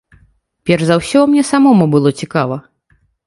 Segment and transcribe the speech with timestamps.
[0.69, 2.61] Перш за ўсё, мне самому было цікава.